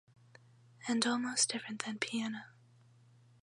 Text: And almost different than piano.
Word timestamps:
And 0.87 1.05
almost 1.05 1.49
different 1.51 1.85
than 1.85 1.99
piano. 1.99 2.45